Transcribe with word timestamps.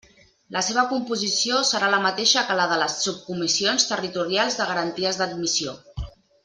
La 0.53 0.61
seva 0.67 0.85
composició 0.93 1.59
serà 1.73 1.89
la 1.95 1.99
mateixa 2.07 2.45
que 2.49 2.57
la 2.61 2.65
de 2.73 2.81
les 2.85 2.97
subcomissions 3.05 3.89
territorials 3.93 4.61
de 4.63 4.71
garanties 4.75 5.21
d'admissió. 5.23 5.81